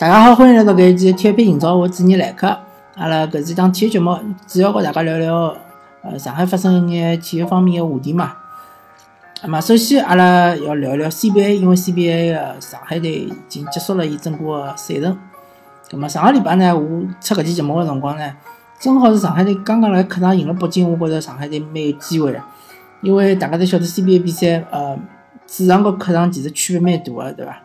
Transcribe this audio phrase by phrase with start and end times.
[0.00, 2.46] 大家好，欢迎来到搿一期体育营造，我主持人来客。
[2.94, 4.16] 阿拉搿是一档体育节目，
[4.46, 5.56] 主要和大家聊聊
[6.02, 8.32] 呃上海发生一眼体育方面的话题嘛。
[9.42, 15.18] 那么首先阿拉要聊聊 CBA，因为 CBA 的上海队已经结束了伊整个赛程。
[15.90, 16.80] 那么上个礼拜呢，我
[17.20, 18.32] 出搿期节目的辰光呢，
[18.78, 22.40] 正好是上海队刚刚辣客场赢了北京，我觉着上海队蛮有机会的，
[23.02, 24.96] 因为大家都晓得 CBA 比赛，呃，
[25.44, 27.60] 主场和客场其实区别蛮大个，对伐？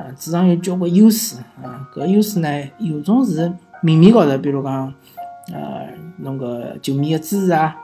[0.00, 4.92] 啊，主场有交关优势，啊，搿优势呢，有种是明面高头，比如讲，
[5.52, 7.76] 呃，弄个球迷个支持啊，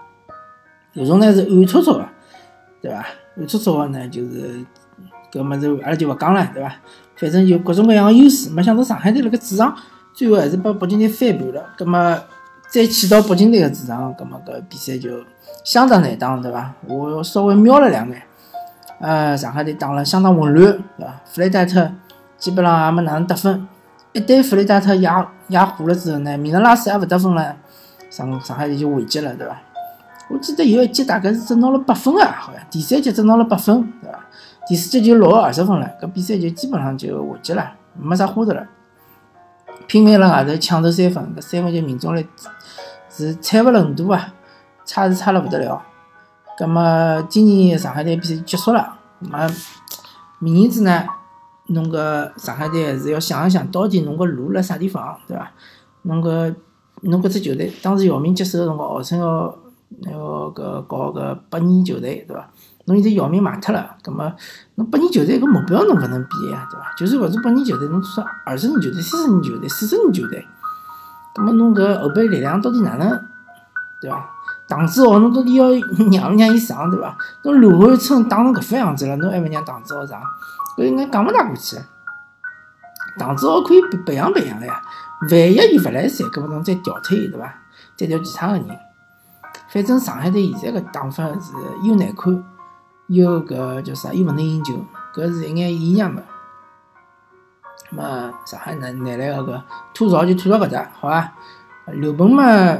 [0.95, 2.09] 有种呢是暗搓搓的，
[2.81, 3.05] 对伐？
[3.37, 4.65] 暗搓搓的呢，就是
[5.31, 6.75] 搿么子阿拉就勿讲了，对伐？
[7.17, 9.77] 反正就各种各样的优势，没想到上海队辣盖主场
[10.15, 12.19] 最后还是把北京队翻盘了，葛末
[12.71, 15.11] 再去到北京队个主场，葛末搿比赛就
[15.65, 16.73] 相当难打，对伐？
[16.87, 18.23] 我稍微瞄了两眼。
[18.99, 21.21] 呃，上海队打了相当混乱，对伐？
[21.27, 21.93] 弗雷戴特
[22.39, 23.67] 基本上也没哪能得分，
[24.13, 27.57] 一旦弗雷戴特压压火了之后呢，米德拉斯也勿得分了，
[28.11, 29.57] 上上海队就回击了，对伐？
[30.29, 34.19] 我记得有一节大概是只拿了八分啊，好像第三节只拿了八分，对伐？
[34.67, 38.67] 第四节就六个二十分了，搿比赛就基本上就回击了，没啥花头了，
[39.87, 42.29] 拼命辣外头抢投三分，搿三分球命中率
[43.09, 44.35] 是惨不忍睹啊，
[44.85, 45.81] 差是差了勿得了。
[46.59, 49.47] 葛么今年上海队比赛结束了，么
[50.41, 51.05] 明年子呢，
[51.69, 55.51] 侬个上海队还是要想一想，到底侬个路辣啥地方，对伐？
[56.03, 56.55] 侬个
[57.03, 59.59] 侬搿只球队，当时姚明接手个辰光，号称要
[60.03, 60.19] 要
[60.55, 62.49] 搿搞个百年球队，对伐？
[62.85, 64.33] 侬现在姚明卖脱了，葛么
[64.77, 66.95] 侬百年球队搿目标侬勿能变呀，对伐？
[66.97, 70.47] 就算勿是百年球队，侬做二十年球队、三十年球队、四十年球队，
[71.35, 73.09] 葛么侬搿后备力量到底哪能，
[74.01, 74.31] 对伐？
[74.69, 77.17] 唐志豪，侬到底要让勿让伊上，对伐？
[77.43, 80.21] 侬卢汉春打成搿副样子了，侬还勿让唐志豪上，
[80.77, 81.77] 搿应该讲勿大过去。
[83.19, 84.83] 唐志豪可以培养培养了呀，
[85.31, 87.55] 万一伊勿来三，搿么侬再调退伊，对伐？
[87.97, 88.67] 再调其他个人。
[89.69, 91.53] 反正上海队现在个打法是
[91.83, 92.45] 又难看，
[93.09, 94.13] 又搿叫啥？
[94.13, 94.75] 又勿能赢球，
[95.15, 96.23] 搿是一眼异样个。
[97.91, 99.63] 么上海男男篮个
[99.95, 101.33] 吐槽就吐到搿搭，好伐？
[101.87, 102.79] 刘鹏嘛。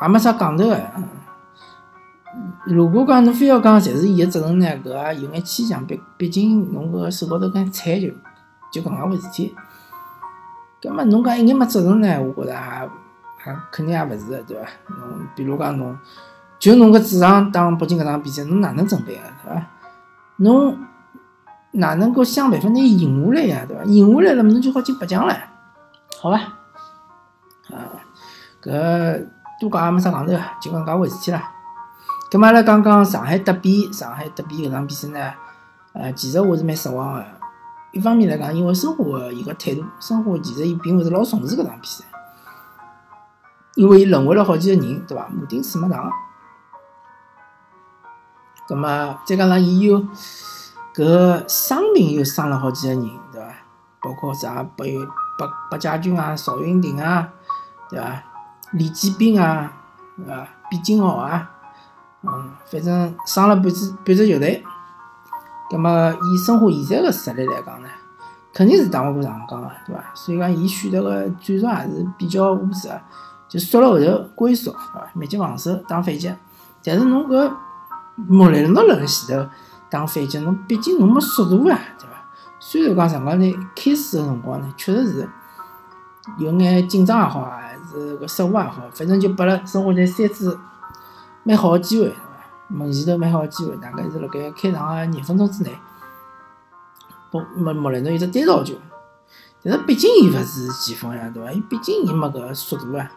[0.00, 0.80] 也没啥讲头个，
[2.64, 5.86] 如果讲侬非要讲侪是伊个责任呢，搿也有眼牵强。
[5.86, 8.08] 毕毕竟侬搿手高头搿菜就
[8.72, 9.54] 就搿能介回事体。
[10.80, 14.66] 葛末侬讲一眼没责任呢，我觉着也也肯定也勿是个，对伐？
[14.88, 15.98] 侬比如讲侬
[16.58, 19.66] 就侬搿主场打北京搿场比赛，侬哪能准备个，对伐？
[20.36, 20.78] 侬
[21.72, 23.84] 哪能够想办法拿伊赢下来呀，对伐？
[23.84, 25.36] 赢下来了，侬就好进八强了，
[26.20, 26.36] 好伐？
[27.74, 27.92] 啊，
[28.62, 29.26] 搿。
[29.60, 31.48] 多讲也没啥讲头个，就搿能介回事体啦。
[32.32, 35.34] 咁么阿拉讲讲上海德比，上海德比搿场比赛呢，
[35.92, 37.22] 呃，其实我是蛮失望个。
[37.92, 42.06] 一方面来讲，因为申花伊个态度，申花其实伊并勿是老重视搿场比赛，
[43.74, 45.28] 因为伊轮回了好几个人，对伐？
[45.28, 46.10] 马丁斯没上。
[48.66, 50.02] 咁么再加上伊又
[50.94, 53.48] 搿伤病又伤了好几个人，对伐？
[54.00, 54.86] 包括啥白
[55.38, 57.28] 白白家军啊、邵云霆啊，
[57.90, 58.22] 对伐？
[58.70, 59.70] 李继斌啊，
[60.26, 61.50] 啊，毕金豪啊，
[62.24, 64.62] 嗯，反正伤了半支半支球队。
[65.70, 67.88] 葛么以申花现在个实力来讲呢，
[68.52, 70.04] 肯定是打勿过长江的，对伐？
[70.14, 72.88] 所以讲，伊选择个战术还是比较务实，
[73.48, 75.10] 就缩了后头龟缩，对伐？
[75.14, 76.32] 密集防守打反击。
[76.84, 77.52] 但是侬搿
[78.16, 79.50] 莫雷诺辣辣前头
[79.90, 82.12] 打反击，侬毕竟侬没速度啊，对伐？
[82.60, 85.28] 虽然讲长江队开始个辰光呢，确实是
[86.38, 87.72] 有眼紧张也好还。
[87.90, 90.58] 是个失误也好，反正就拨了申花队三次
[91.44, 92.14] 蛮好个机会，
[92.68, 95.76] 门前头蛮好个机会，大概是辣盖开场个廿分钟之内，
[97.30, 98.74] 莫莫莫雷诺有只单刀球，
[99.62, 101.50] 但是毕竟伊勿是前锋呀，对伐？
[101.50, 103.10] 伊毕竟伊没搿速度啊。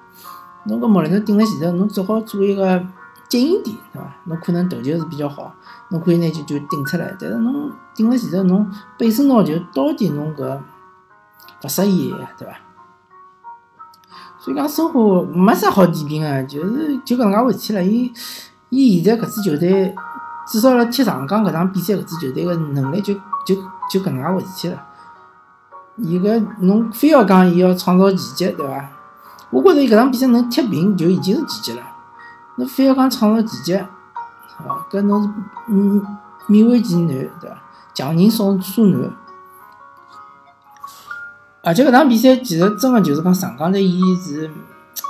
[0.66, 2.84] 侬搿莫雷诺顶辣前头，侬只好做一个
[3.30, 4.16] 接应点，对伐？
[4.26, 5.54] 侬可能头球是比较好，
[5.90, 10.60] 侬可以拿球就顶出来，但是侬顶辣前头，侬背身拿球，到底侬搿
[11.64, 12.54] 勿适宜，对伐？
[14.46, 17.84] 所以讲，申花没啥好点评个，就是就搿能介回事体了。
[17.84, 18.14] 伊
[18.70, 19.96] 伊现在搿支球队，
[20.48, 23.12] 至少辣踢长江搿场比赛，搿支球队个能力就
[23.44, 23.56] 就
[23.90, 24.84] 就搿能介回事体了。
[25.98, 28.88] 伊搿侬非要讲伊要创造奇迹，对伐？
[29.50, 31.82] 我觉着伊搿场比赛能踢平就已经是奇迹了。
[32.58, 35.30] 侬非要讲创造奇迹，哦，搿侬是
[35.70, 36.06] 嗯
[36.48, 37.08] 勉为其难，
[37.42, 37.58] 对伐？
[37.96, 39.12] 强人所所难。
[41.66, 44.50] 而且搿场比赛其实真个就是讲上港队伊是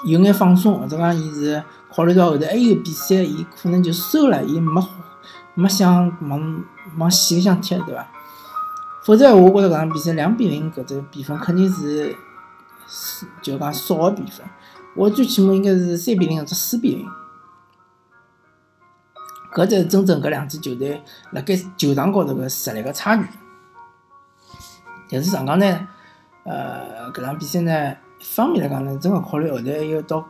[0.05, 1.61] 有眼放松，或者讲伊是
[1.93, 4.81] 考虑到后头还有比赛，伊可能就收了，伊没
[5.53, 6.63] 没想往
[6.97, 8.07] 往死里向踢，对伐？
[9.03, 12.15] 否则我觉着搿场比赛两比零搿只比分肯定是
[12.87, 14.45] 是就讲少个比分。
[14.95, 17.05] 我最起码应该是三比零或者四比零。
[19.53, 23.23] 搿才是真正搿两支球队辣盖球场高头个实力个差距。
[25.11, 25.87] 但是上港呢，
[26.45, 30.23] 呃，搿场比赛呢，一方面来讲呢，真个考虑后头还要到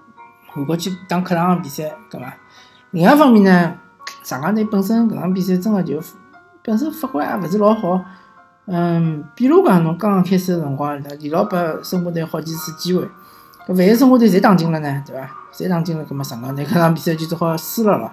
[0.47, 2.33] 韩国去打客场个比赛，对伐？
[2.91, 3.77] 另外一方面呢，
[4.23, 6.01] 上港队本身搿场比赛真个就
[6.63, 8.03] 本身发挥也勿是老好。
[8.67, 13.07] 嗯，比如讲侬刚刚开始个辰光，伊老拨申花队好几次机会，
[13.67, 15.29] 搿万一申花队侪打进了呢，对伐？
[15.53, 18.11] 侪打进了，搿么上港队搿场比赛就只好输了咯。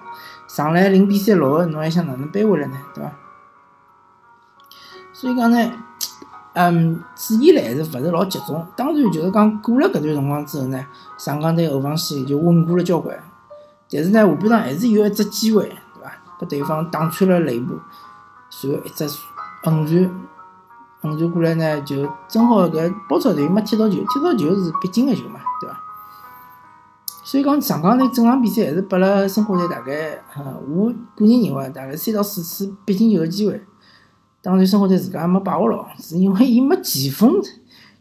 [0.49, 2.77] 上来零比三落后，侬还想哪能扳回来呢？
[2.95, 3.13] 对伐？
[5.13, 5.73] 所以讲呢，
[6.55, 8.67] 嗯，注意力还是勿是老集中。
[8.77, 10.87] 当然，就是讲过了搿段辰光之后呢，
[11.19, 13.19] 上港队后防线就稳固了交关。
[13.91, 16.13] 但是呢，下半场还是有一只机会，对伐？
[16.39, 17.75] 拨对方打穿了肋部，
[18.51, 19.09] 随后一只
[19.63, 20.11] 横传，
[21.01, 25.81] 横传过来呢，就正好搿包抄队没踢到球，踢到球是必进个球嘛，对伐？
[27.25, 33.65] 所以讲上港队整场比赛还是拨了申花队大概，呃，我个人认为大概三到四次必进球个机会。
[34.43, 37.41] 当然申牢队自家也没把握牢，是因为 伊没前锋，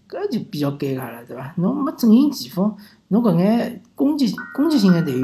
[0.09, 1.53] 搿就比较尴尬了，对伐？
[1.57, 2.75] 侬没正型前锋，
[3.09, 5.21] 侬搿眼攻击攻击性个队员，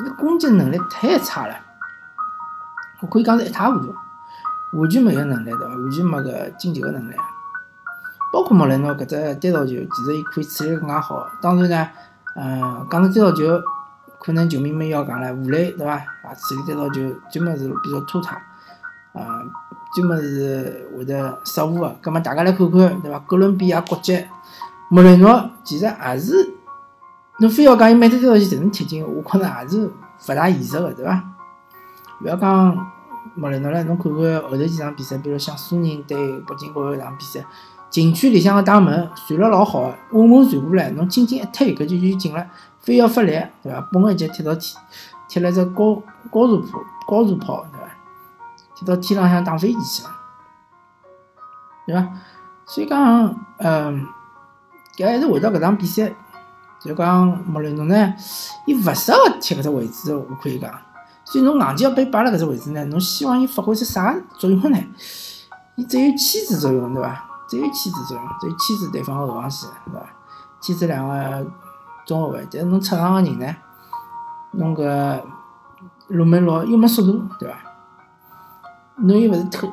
[0.00, 1.54] 伊个攻击能力太差了，
[3.02, 3.94] 我可以讲是一塌糊涂，
[4.80, 5.66] 完全没有能力，对伐？
[5.68, 7.14] 完全没个进球个能力。
[8.32, 11.26] 包括莫雷诺搿只单刀球，其实伊可以处理更加好。
[11.40, 11.88] 当然呢。
[12.38, 13.62] 嗯，讲到单刀球，
[14.20, 15.94] 可能球迷们要讲了，吴磊对伐？
[15.94, 17.00] 啊，处理单刀球
[17.32, 18.34] 专门是比较拖沓，
[19.14, 19.40] 啊，
[19.96, 21.96] 专门是会得失误个。
[22.02, 23.18] 葛末大家来看看，对伐？
[23.20, 24.22] 哥伦比亚国籍
[24.90, 26.54] 莫雷诺，其实也是，
[27.40, 31.24] 侬非要讲伊每只单刀球侪能踢进，我可能也是勿大现实个，对伐？
[32.22, 32.86] 勿要讲
[33.34, 37.42] 莫雷诺了，侬看看后头几场比赛，比如像苏宁对北京国安场比赛。
[37.88, 42.46] 禁区里向个大门传了老好个，稳稳传过来，侬轻轻一推，搿就就进了。
[42.80, 43.80] 非要发力，对伐？
[43.92, 44.76] 蹦一脚踢到踢，
[45.28, 47.85] 踢了只高高速炮，高速炮，对伐？
[48.76, 50.10] 踢到天浪向打飞机去了，
[51.86, 52.08] 对伐？
[52.66, 54.06] 所以讲，嗯，
[54.96, 56.14] 搿还是回到搿场比赛，
[56.78, 58.14] 就讲莫雷诺呢，
[58.66, 60.70] 伊勿适合踢搿只位置，我可以讲。
[61.24, 64.78] 所以侬硬劲要被摆辣搿只位置呢，侬希望伊发挥出啥作用呢？
[65.76, 67.24] 伊只有牵制作用，对伐？
[67.48, 70.06] 只有牵制作用，只有牵制对方后防线，对伐？
[70.60, 71.46] 牵制两个
[72.04, 73.56] 中后卫，但是侬出场个人呢，
[74.52, 75.22] 侬搿
[76.08, 77.56] 罗梅罗又没速度，对伐？
[78.96, 79.68] 侬又勿是特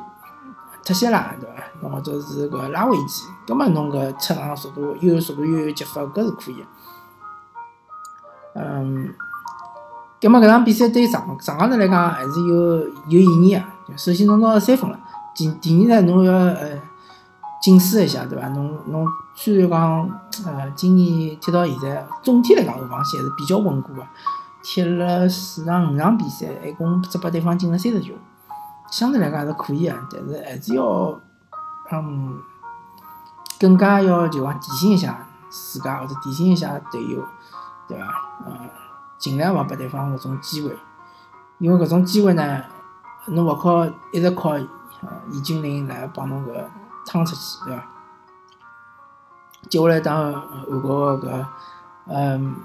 [0.84, 1.62] 特谢拉，对伐？
[1.80, 6.64] 侬或者是搿拉维奇，葛末侬搿出场速度又有速度又有激发，搿是可以。
[8.54, 9.14] 嗯，
[10.20, 12.78] 葛末搿场比赛对上上港队来讲还是有
[13.08, 13.68] 有意义啊。
[13.96, 14.98] 首先侬拿到三分了，
[15.34, 16.80] 第第二呢，侬要呃。
[17.62, 18.46] 警示一下，对伐？
[18.48, 24.02] 侬侬虽然讲，呃，今年踢到现在，总体来讲后防线还是比较稳固个，
[24.62, 28.12] 踢了四场五场比赛，一共只拨对方进了三十球，
[28.94, 30.08] 相对来讲还是可以啊。
[30.08, 31.20] 但是还是要，
[31.90, 32.40] 嗯，
[33.58, 37.26] 更加要就讲提醒一下自家，或者提醒一下队友，
[37.88, 38.06] 对伐？
[38.46, 38.70] 嗯，
[39.18, 40.78] 尽量勿拨对方搿种机会，
[41.58, 42.62] 因为搿种机会呢，
[43.26, 46.64] 侬勿靠一直靠易军林来帮侬搿。
[47.06, 47.84] 趟出去，对伐？
[49.68, 51.46] 接下来打韩国个搿，
[52.06, 52.56] 嗯，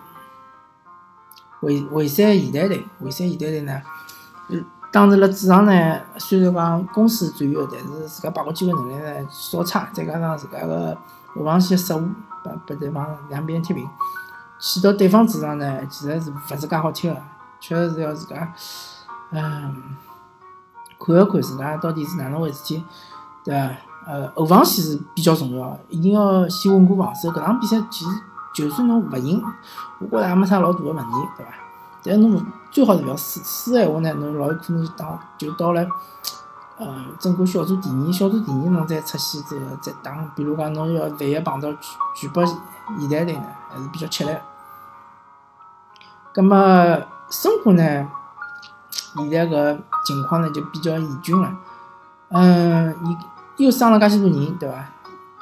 [1.59, 3.81] 蔚蔚山现代队，蔚山现代队呢，
[4.91, 10.97] 当时辣主场呢，虽然讲攻势占优，但是自家把握机会能力呢稍差，再加上自家个
[11.35, 12.09] 后防线失误，
[12.43, 13.87] 把把对方两边踢平，
[14.59, 17.17] 去到对方主场呢，其实是勿是介好踢个，
[17.59, 18.51] 确实是要自家，
[19.31, 19.95] 嗯，
[20.97, 22.83] 看一看自家到底是哪能回事体，
[23.43, 23.69] 对伐？
[24.07, 27.29] 呃，后防线是比较重要，一定要先稳固防守。
[27.29, 28.11] 搿场比赛其实
[28.55, 29.39] 就算侬勿赢，
[29.99, 31.51] 我觉着也没啥老大个问题，对伐？
[32.03, 35.87] 但是侬最好是勿要输，输个闲话呢，侬老有可能就打就到了，
[36.77, 41.81] 呃，整个小组第二，小组第二侬再出线之后再打，比如讲侬要万一碰到全
[42.15, 44.35] 全北现代队呢，还是比较吃力。
[46.33, 46.57] 葛末
[47.29, 48.07] 申花呢，
[49.15, 51.51] 现在搿情况呢就比较严峻了，
[52.29, 53.17] 嗯，伊。
[53.59, 54.85] 又伤了介许多人，对伐？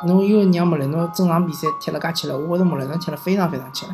[0.07, 3.91] 侬又让莫雷诺整场比赛踢了介吃力，我觉着莫雷诺踢了非常非常吃力。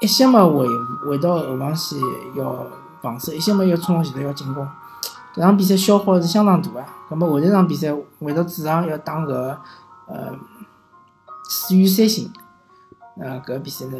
[0.00, 0.66] 一些么回
[1.06, 1.98] 回到后防线
[2.34, 2.66] 要
[3.02, 4.66] 防守，一些么要冲到前头要进攻。
[5.34, 6.84] 搿场比赛消耗是相当大个。
[7.08, 9.32] 葛末后一场比赛回到主场要打搿
[10.06, 10.32] 呃
[11.48, 12.32] 四与三星，
[13.18, 13.98] 呃搿比赛呢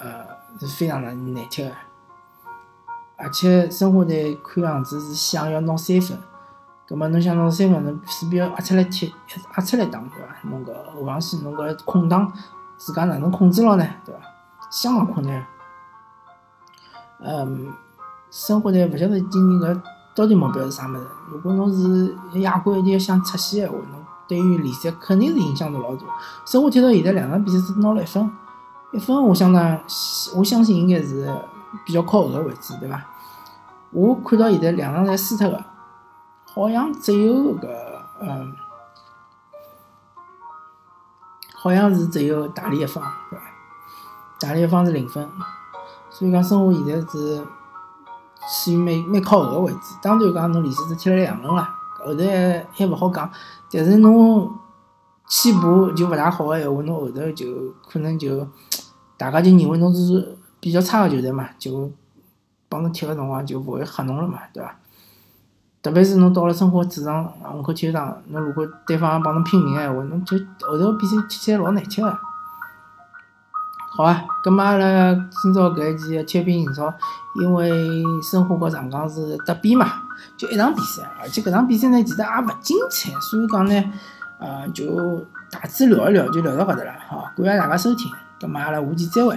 [0.00, 0.24] 呃
[0.60, 1.72] 是非常的难踢个，
[3.16, 6.18] 而且申花队看样子是想要拿三分。
[6.86, 9.12] 葛末侬想拿三分，侬势必要压出来踢，
[9.56, 10.48] 压出来打，对伐？
[10.50, 12.30] 侬搿后防线侬搿空档
[12.76, 13.86] 自家哪能控制牢呢？
[14.04, 14.20] 对伐？
[14.70, 15.46] 相当困难。
[17.20, 17.72] 嗯，
[18.30, 19.80] 申花队勿晓得今年搿
[20.14, 21.06] 到底目标是啥物事？
[21.30, 26.02] 如果侬是亚冠一定要想出线闲话，侬对于联赛肯定是影响是老大。
[26.44, 28.30] 申花踢到现在两场比赛只拿了一分，
[28.92, 29.80] 一分我相当
[30.36, 31.32] 我相信应该是
[31.84, 33.02] 比较靠后个位置，对伐？
[33.90, 35.64] 我看到现在两场侪输脱个，
[36.54, 38.54] 好像只有个嗯，
[41.54, 43.44] 好像是只有大连一方，对伐？
[44.40, 45.28] 大连方是零分。
[46.10, 47.38] 所以讲，申花现在是
[48.50, 49.78] 处于蛮蛮靠后个位置。
[50.02, 51.68] 当然讲，侬联赛只踢了两轮了，
[51.98, 53.30] 后头还还勿好讲。
[53.70, 54.50] 但是侬
[55.26, 57.46] 起步就勿大好个闲话，侬后头就
[57.88, 58.46] 可能就
[59.16, 61.90] 大家就认为侬是比较差个球队嘛，就
[62.68, 64.76] 帮侬踢个辰光就勿会吓侬了嘛，对伐？
[65.80, 72.18] 特别是侬到了申花主场虹口体育场，侬如果对方帮侬拼命个闲话，侬就后头比赛踢起来老难踢个。
[73.98, 75.12] 好啊，咁么阿拉
[75.42, 76.94] 今朝搿一期贴兵英超，
[77.42, 77.68] 因为
[78.22, 79.90] 申花和上港是德比嘛，
[80.36, 83.84] 就一场比赛，而且搿场比赛呢其实也勿精彩，所以讲呢，
[84.38, 89.36] 呃，就大致聊一聊，就聊到搿搭了，好，感谢大家收听，咁么阿拉下期再会。